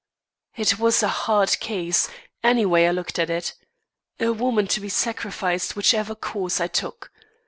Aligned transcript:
It 0.55 0.79
was 0.79 1.03
a 1.03 1.07
hard 1.29 1.59
case, 1.59 2.09
any 2.43 2.65
way 2.65 2.87
I 2.87 2.91
looked 2.91 3.19
at 3.19 3.29
it. 3.29 3.53
A 4.19 4.33
woman 4.33 4.65
to 4.69 4.79
be 4.81 4.89
sacrificed 4.89 5.75
whichever 5.75 6.15
course 6.15 6.59
I 6.59 6.65
took. 6.65 7.11